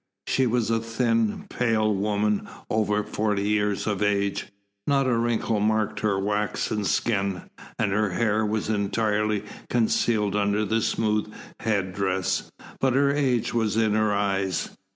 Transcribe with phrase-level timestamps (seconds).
[0.25, 4.47] She was a thin, pale woman over forty years of age.
[4.87, 7.43] Not a wrinkle marked her waxen skin,
[7.77, 13.77] and her hair was entirely concealed under the smooth head dress, but her age was
[13.77, 14.75] in her eyes.